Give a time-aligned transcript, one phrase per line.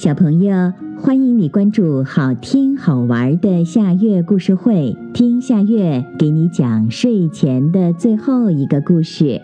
[0.00, 9.42] 小朋友，欢迎你关注好听好玩的夏月故事会，听夏月给你讲睡前的最后一个故事。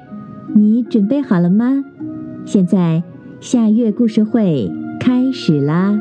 [0.54, 1.84] 你准备好了吗？
[2.46, 3.02] 现在
[3.38, 6.00] 夏月故事会开始啦！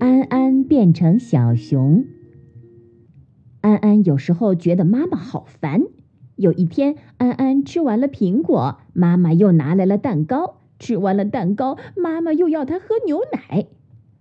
[0.00, 2.04] 安安变成小熊。
[3.62, 5.80] 安安有时候觉得妈妈好烦。
[6.38, 10.54] 有一天，安安吃完了苹果，妈妈又拿来了蛋糕。
[10.78, 13.66] 吃完了蛋糕，妈妈又要他喝牛奶。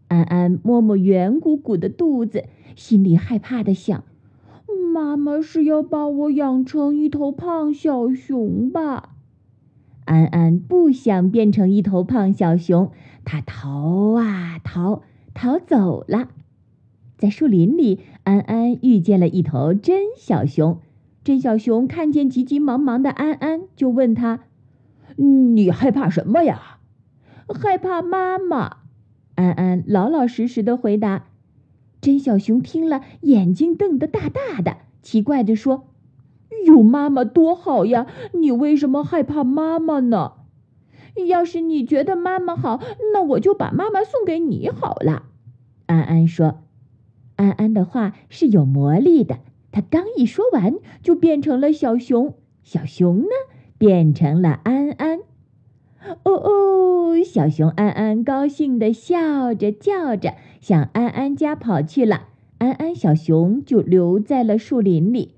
[0.08, 2.46] 安安摸摸圆鼓鼓的肚子，
[2.76, 4.04] 心里害怕的想：
[4.92, 9.10] 妈妈是要把我养成一头胖小熊吧？
[10.06, 12.92] 安安不想变成一头胖小熊，
[13.24, 15.04] 他逃啊逃，
[15.36, 16.30] 逃走了。
[17.20, 20.80] 在树林里，安安遇见了一头真小熊。
[21.28, 24.46] 真小熊看见急急忙忙的安安，就问他
[25.20, 26.78] ：“你害怕什么呀
[27.54, 28.78] ？”“害怕妈妈。”
[29.36, 31.26] 安安老老实实的回答。
[32.00, 35.90] 真小熊听了，眼睛瞪得大大的，奇怪的说
[36.66, 38.08] ：“有妈妈多好呀！
[38.32, 40.32] 你为什么害怕妈妈呢
[41.28, 42.80] ？”“要是你觉得妈妈好，
[43.12, 45.24] 那我就把妈妈送给你好了。”
[45.88, 46.62] 安安说。
[47.36, 49.40] 安安的话是有魔力的。
[49.78, 52.34] 他刚一说完，就变成了小熊。
[52.64, 53.28] 小熊呢，
[53.78, 55.20] 变成了安安。
[56.24, 62.30] 哦哦，小熊安安高兴地笑着叫着，向安安家跑去了。
[62.58, 65.36] 安安小熊就留在了树林里。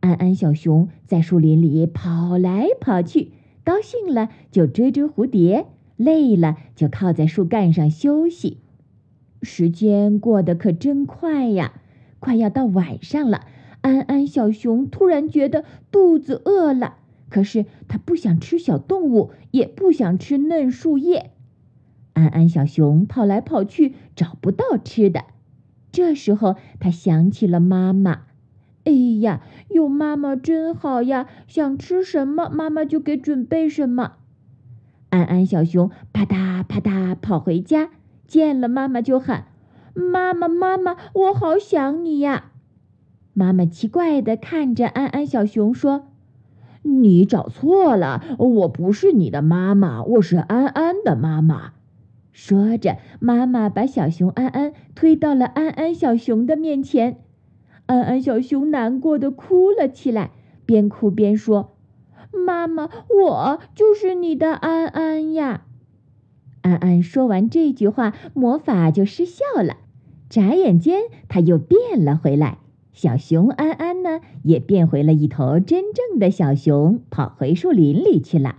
[0.00, 3.30] 安安小熊在树林里跑来跑去，
[3.64, 5.64] 高兴了就追追蝴蝶，
[5.96, 8.58] 累了就靠在树干上休息。
[9.40, 11.80] 时间过得可真快呀！
[12.18, 13.46] 快要到晚上了，
[13.80, 16.96] 安安小熊突然觉得肚子饿了，
[17.28, 21.30] 可是它不想吃小动物，也不想吃嫩树叶。
[22.14, 25.24] 安安小熊跑来跑去，找不到吃的。
[25.92, 28.22] 这时候，他想起了妈妈。
[28.84, 31.26] 哎呀，有妈妈真好呀！
[31.48, 34.12] 想吃什么，妈妈就给准备什么。
[35.10, 37.90] 安安小熊啪嗒啪嗒跑回家，
[38.26, 39.46] 见了妈妈就喊。
[39.96, 42.52] 妈妈，妈妈，我好想你呀！
[43.32, 46.08] 妈妈奇怪的看着安安小熊说
[46.84, 51.72] ：“你找错了，我不是你的妈妈，我是安安的妈妈。”
[52.30, 57.22] 说着，妈妈把小熊安安推到了安安小熊的面前。
[57.86, 60.30] 安安小熊难过的哭了起来，
[60.66, 61.74] 边哭边说
[62.46, 65.62] ：“妈妈，我就是你的安安呀！”
[66.60, 69.78] 安安说完这句话，魔法就失效了。
[70.28, 72.58] 眨眼间，他又变了回来。
[72.92, 78.56] 小熊安安呢，也变回了一头真正的小熊，跑回树林里去了。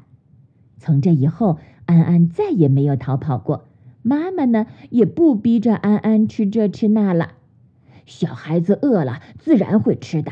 [0.78, 3.66] 从这以后，安安再也没有逃跑过。
[4.04, 7.32] 妈妈呢，也不逼着安安吃这吃那了。
[8.06, 10.32] 小孩子饿了，自然会吃的。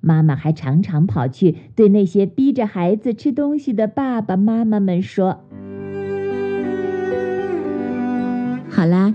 [0.00, 5.40] 妈妈还常常跑去对那些逼着孩子吃东西的爸爸妈妈们说。
[8.70, 9.14] 好啦，